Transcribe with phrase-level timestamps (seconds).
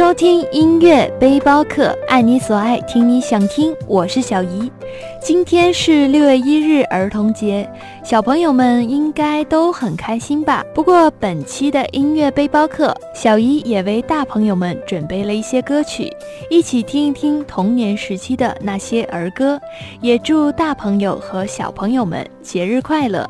[0.00, 3.76] 收听音乐背包客，爱你所爱，听你想听。
[3.86, 4.72] 我是小姨。
[5.22, 7.70] 今天是六月一日儿童节，
[8.02, 10.64] 小朋友们应该都很开心吧？
[10.74, 16.10] 不过本期的音乐背包客，小姨也为大朋友们准备了一些歌曲，
[16.48, 19.60] 一起听一听童年时期的那些儿歌。
[20.00, 23.28] 也祝大朋友和小朋友们节日快乐！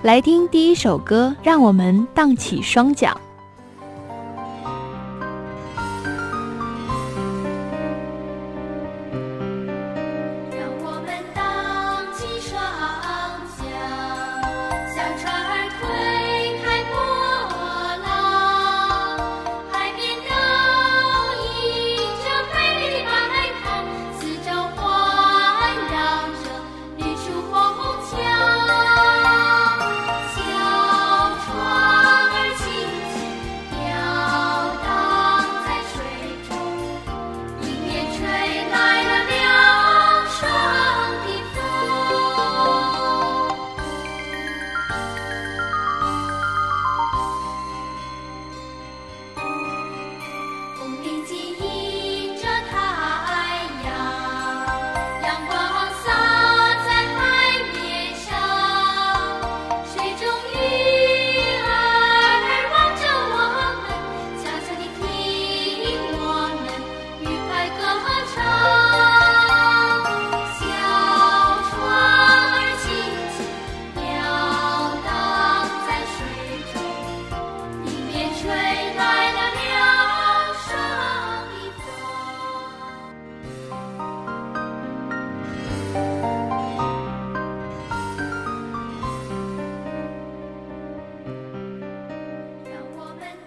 [0.00, 3.14] 来听第一首歌，让我们荡起双桨。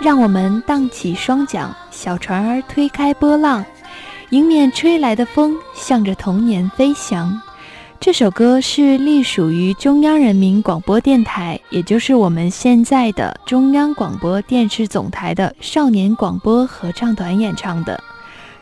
[0.00, 3.62] 让我们荡起双桨，小船儿推开波浪，
[4.30, 7.38] 迎面吹来的风，向着童年飞翔。
[8.00, 18.02] 这首歌是隶属于中央人民广播电台，也就是我们现在的中央广播电视总台的少年广播合唱团演唱的，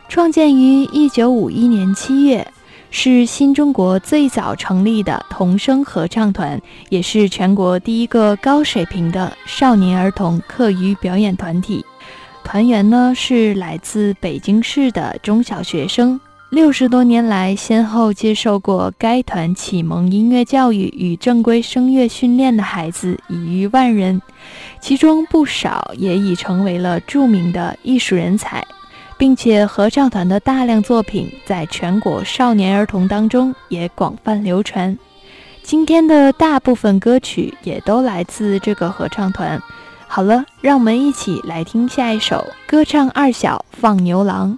[0.09, 2.45] 创建于一九五一年七月。
[2.91, 11.85] 是新中国最早成立的童声合唱团，也是全国第一个高水平的少年儿童课余表演团体。
[12.43, 16.19] 团员呢是来自北京市的中小学生，
[16.49, 24.19] 六十多年来先后接受过该团启蒙音乐教育与正规声乐训练的孩子已逾万人，
[24.81, 28.65] 其中不少也已成为了著名的艺术人才。
[29.19, 34.97] 并且合唱团的大量作品在全国少年儿童当中也广泛流传。
[35.61, 39.61] 今天的大部分歌曲也都来自这个合唱团。
[40.07, 44.53] 好了，让我们一起来听下一首《歌唱二小放牛郎》。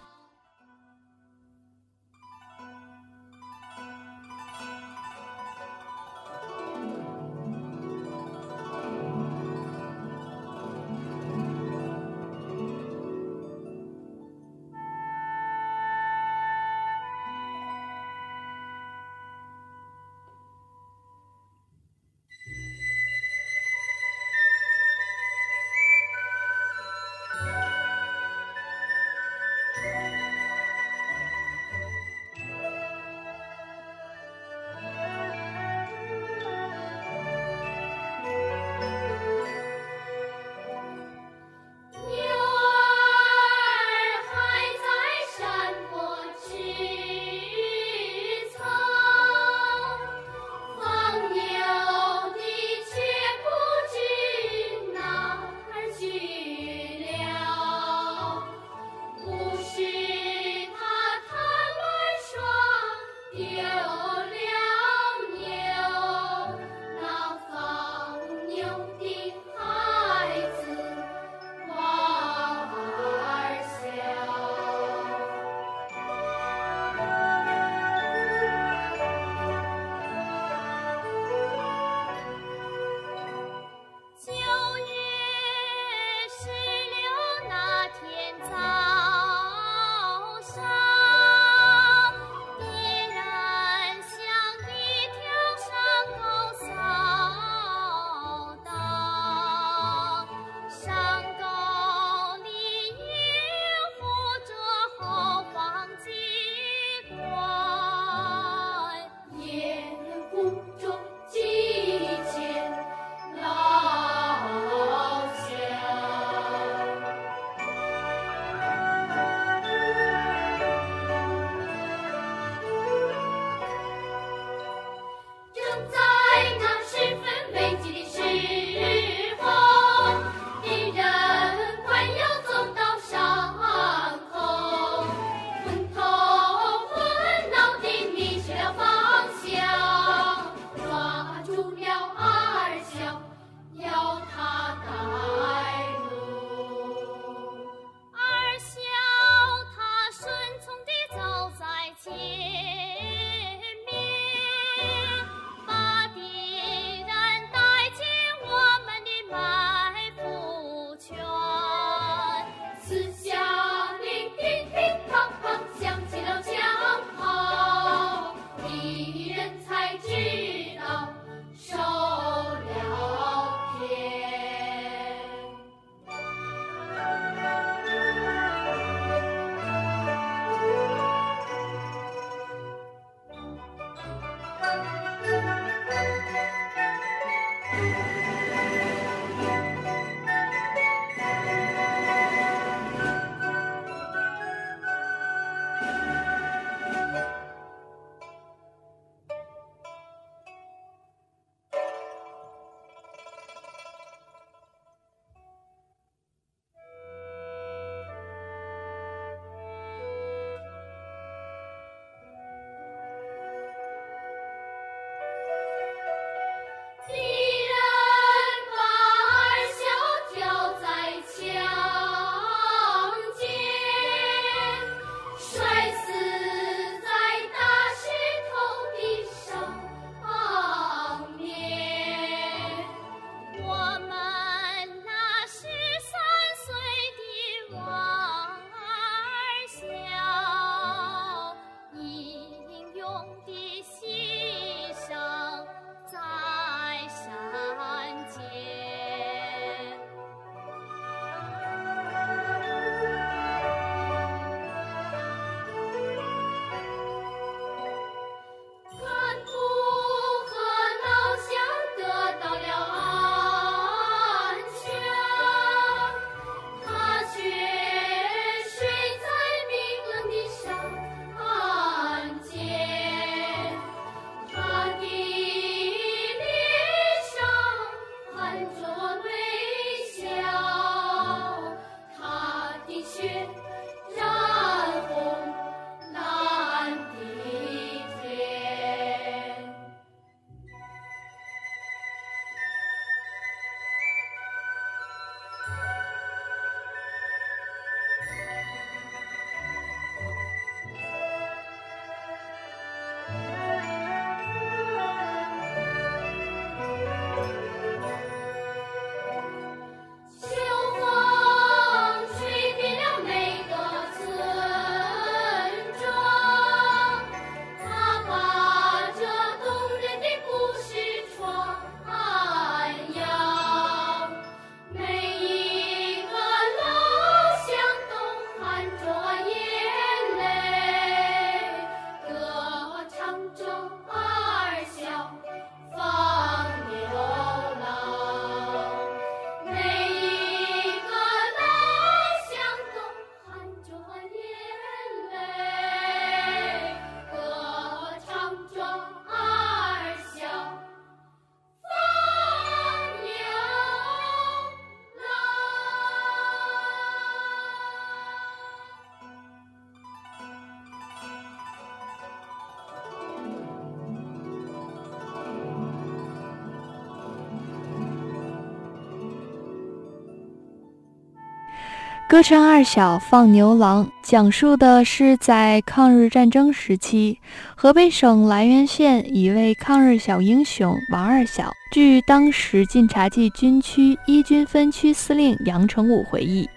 [372.32, 377.38] 歌唱二小放牛郎讲述的是在抗日战争时期，
[377.76, 381.70] 河北省涞源县一位抗日小英雄王二小。
[381.92, 386.70] 据当时晋察冀军区一军分区司令杨成武回忆，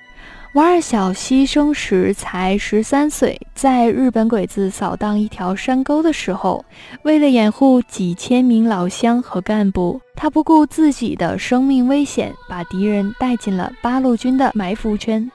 [0.54, 6.64] 王二小牺牲时才十三岁，在日本鬼子扫荡一条山沟的时候，
[7.04, 15.30] 为了掩护几千名老乡和干部，他不顾自己的生命危险，把敌人带进了八路军的埋伏圈。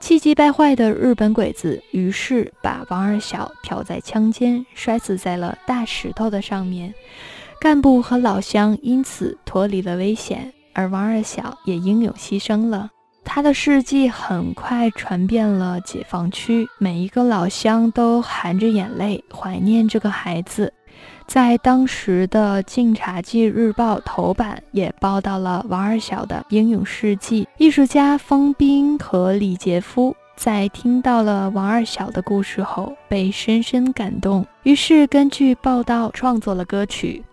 [0.00, 6.92] 气急败坏的日本鬼子于是把王二小挑在枪尖，摔死在了大石头的上面。
[7.58, 12.90] 干部和老乡因此脱离了危险，而王二小也英勇牺牲了。
[13.24, 20.74] 他的事迹很快传遍了解放区，每一个老乡都含着眼泪怀念这个孩子。
[21.26, 27.48] 在当时的《晋察冀日报》头版也报道了王二小的英勇事迹。
[27.58, 37.24] 艺术家方斌和李杰夫在听到了王二小的故事后，被深深感动，于是根据报道创作了歌曲。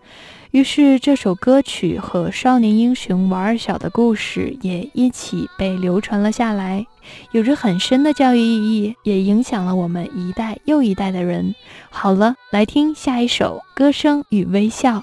[0.52, 6.86] 于是，这首歌曲和少年英雄王二小的故事也一起被流传了下来，
[7.30, 11.54] 有着很深的教育意义，也影响了我们一代又一代的人。
[11.88, 14.98] 好了，来听下一首《歌声与微笑》。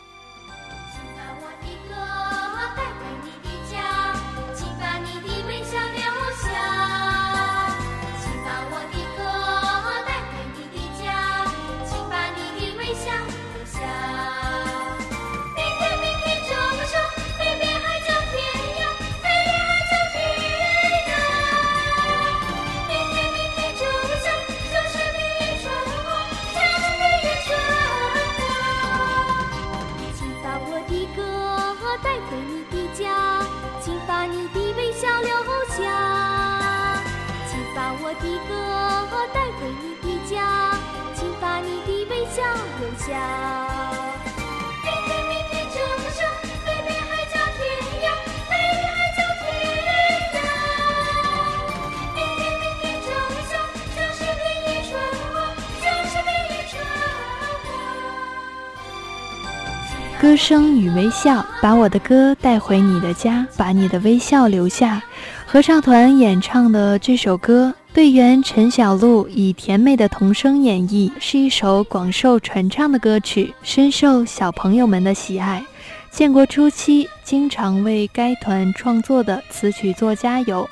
[60.20, 65.02] 歌声与微笑，把我的歌带回你的家，把你的微笑留下。
[65.46, 75.64] 合唱团演唱的这首歌，队员陈小璐以甜美的童声演绎，是一首广受传唱的歌曲，深受小朋友们的喜爱。
[76.12, 80.70] 建国初期，经常为该团创作的词曲作家有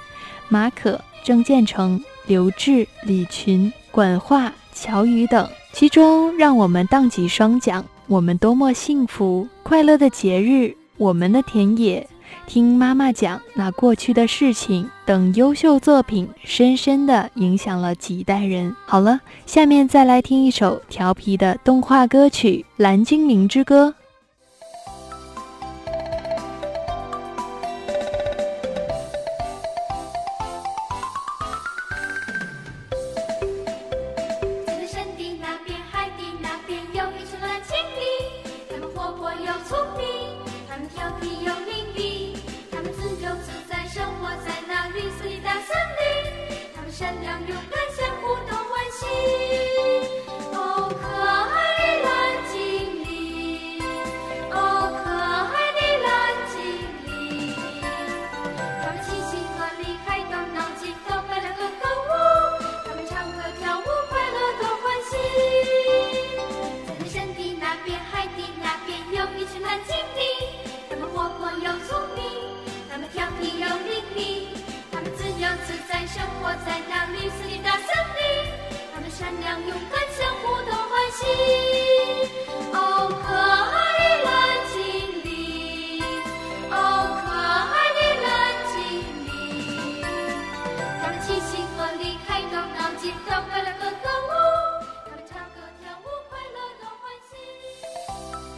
[0.50, 7.86] 马可、郑建成、刘志、李群、管化、乔宇等，其中让我们荡起双桨。
[8.07, 12.07] 我们多么幸福快乐的节日，我们的田野，
[12.47, 18.73] 听妈妈讲那过去的事情等优秀作品，深深的影响了几代人。
[18.85, 23.93] 好了，下面再来听一首调皮的动画歌曲《蓝精灵之歌》。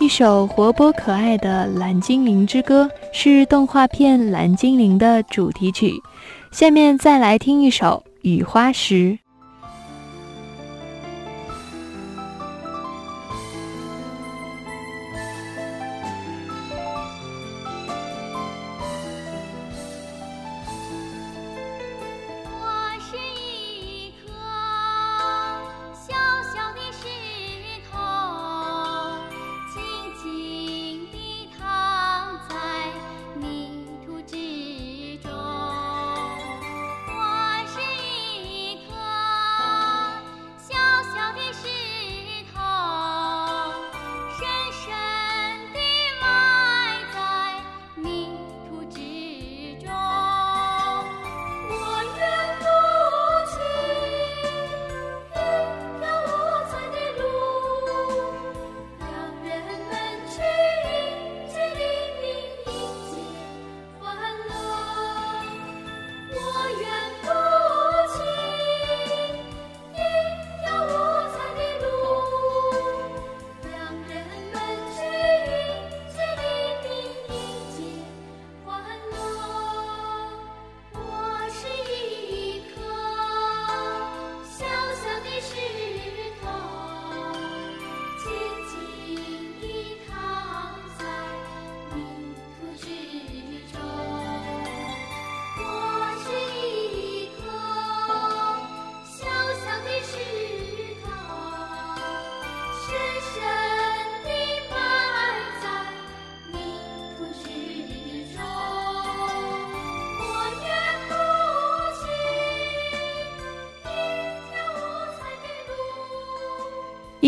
[0.09, 5.93] 一首活泼可爱的《蓝精灵之歌》是动画片《蓝精灵》的主题曲。
[6.51, 8.95] 下面再来听一首《雨花石》。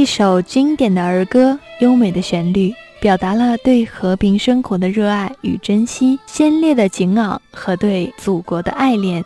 [0.01, 9.24] 一首经典的儿歌，优美的旋律，表达了对和平生活的热爱与珍惜，先烈的景仰和对祖国的爱恋，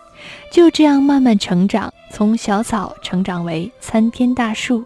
[0.52, 4.84] 就这样慢慢成长，从小草成长为参天大树。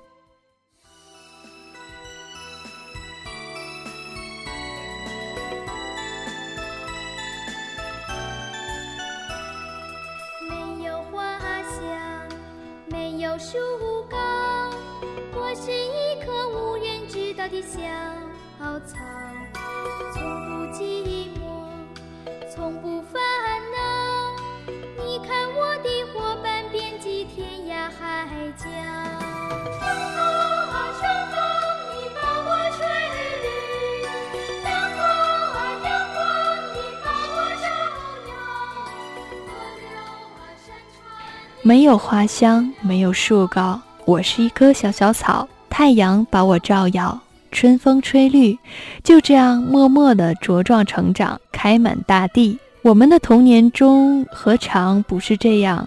[41.62, 47.20] 没有花香，没有树高，我是一棵小小草，太阳把我照耀。
[47.52, 48.58] 春风吹绿，
[49.04, 52.58] 就这样默默地茁壮成长，开满大地。
[52.82, 55.86] 我们的童年中何尝不是这样？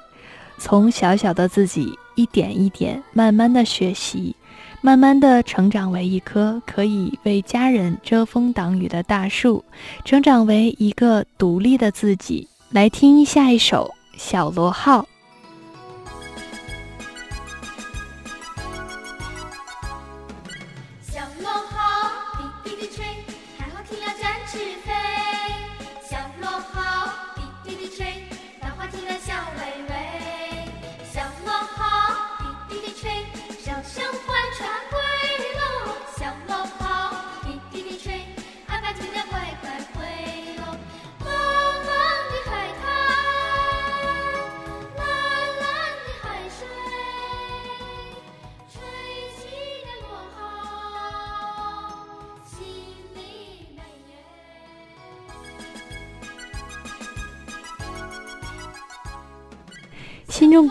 [0.58, 4.36] 从小小的自己一点一点，慢慢的学习，
[4.82, 9.64] 慢慢的成长为一棵可以为家人遮风挡雨的大树，
[10.04, 12.46] 成长为一个独立的自己。
[12.70, 15.02] 来听下一首《小螺号》。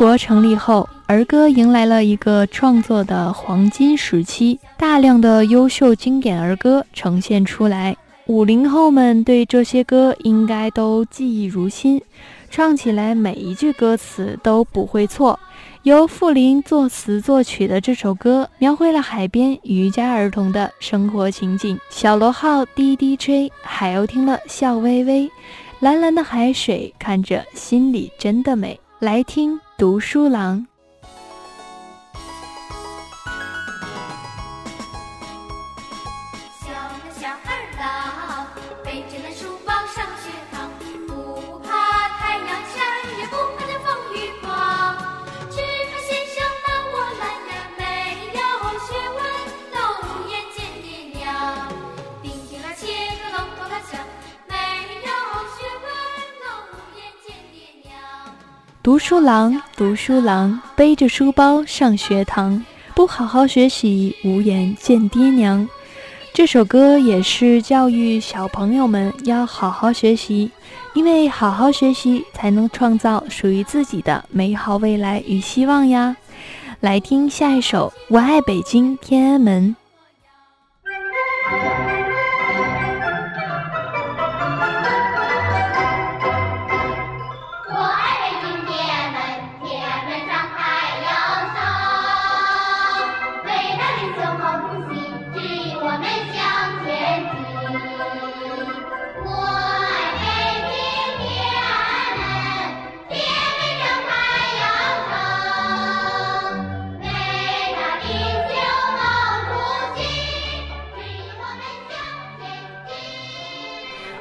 [0.02, 7.96] 国成立后，儿歌迎来了一个创作的黄金时期，大量的优秀经典儿歌呈现出来。
[8.26, 12.02] 五零后们对这些歌应该都记忆如新，
[12.50, 15.40] 唱起来每一句歌词都不会错。
[15.84, 21.80] 由傅林作词作曲的这首歌，描绘了海边渔家儿童的生活情景。
[21.92, 25.30] 小螺号滴滴吹，海鸥听了笑微微，
[25.80, 28.80] 蓝蓝的海水看着心里真的美。
[28.98, 30.68] 来听读书郎。
[58.84, 62.66] 读书郎，读书郎，背着书包上学堂，
[62.96, 65.70] 不好好学习，无颜见爹娘。
[66.34, 70.50] 这首歌也是教育小朋友们要好好学习，
[70.96, 76.18] 因为好好学习才能创造属于自己的美好未来与希望呀。
[76.80, 79.76] 来听下一首《我爱北京天安门》。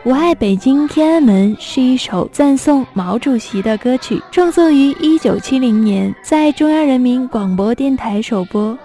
[0.03, 8.77] 我爱北京天安门是一首赞颂毛主席的歌曲，创作于一九七零年，在中央人民广播电台首播。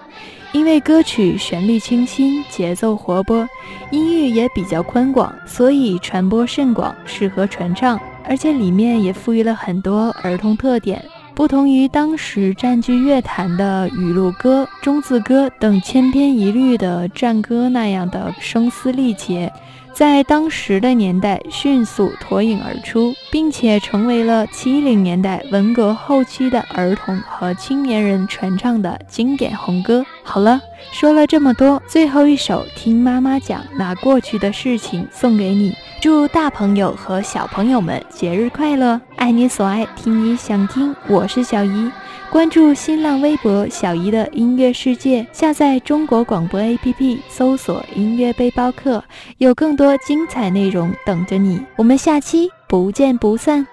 [0.52, 3.48] 因为歌曲旋律清新，节奏活泼，
[3.90, 7.98] 音域也比较宽广，所以传播甚广，适合传唱。
[8.28, 11.02] 而且里面也赋予了很多儿童特点，
[11.34, 19.50] 不同于当时占据乐坛的语录歌、中字歌等千篇一律的战歌那样的声嘶力竭。
[19.96, 30.04] 在当时的年代迅速脱颖而出，并且成为了七零年代文革后期的儿童和青年人传唱的经典红歌。
[30.22, 30.60] 好了，
[30.92, 35.74] 说了这么多，最后一首《听妈妈讲那过去的事情》送给你。
[36.02, 40.94] 祝大朋友和小朋友们节日快乐，爱你所爱，听你想听。
[41.08, 41.90] 我是小姨。
[42.30, 49.02] 关注新浪微博小姨的音乐世界，下载中国广播 APP，搜索音乐背包客，
[49.38, 51.60] 有更多精彩内容等着你。
[51.76, 53.66] 我们下期不见不散。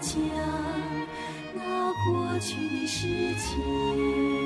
[0.00, 0.20] 讲
[1.54, 4.37] 那过去的事情。